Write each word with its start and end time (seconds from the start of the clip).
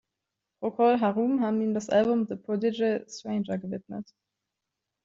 Procol 0.61 0.97
Harum 0.99 1.41
haben 1.43 1.61
ihm 1.61 1.75
das 1.75 1.91
Album 1.91 2.25
"The 2.27 2.35
Prodigal 2.35 3.05
Stranger" 3.07 3.59
gewidmet. 3.59 4.11